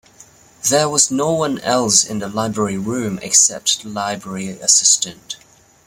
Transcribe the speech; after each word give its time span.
There 0.67 0.89
was 0.89 1.11
no 1.11 1.31
one 1.31 1.59
else 1.59 2.03
in 2.03 2.17
the 2.17 2.27
library 2.27 2.75
room 2.75 3.19
except 3.21 3.83
the 3.83 3.89
library 3.89 4.47
assistant. 4.49 5.35